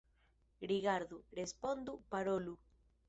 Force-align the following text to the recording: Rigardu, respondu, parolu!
Rigardu, 0.71 1.19
respondu, 1.41 1.93
parolu! 2.15 2.57